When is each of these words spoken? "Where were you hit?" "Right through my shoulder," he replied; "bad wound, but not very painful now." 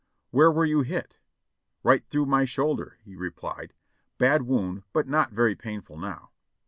"Where 0.31 0.51
were 0.51 0.65
you 0.65 0.81
hit?" 0.81 1.19
"Right 1.83 2.03
through 2.03 2.25
my 2.25 2.43
shoulder," 2.43 2.97
he 3.03 3.15
replied; 3.15 3.75
"bad 4.17 4.41
wound, 4.41 4.81
but 4.93 5.07
not 5.07 5.31
very 5.33 5.55
painful 5.55 5.99
now." 5.99 6.31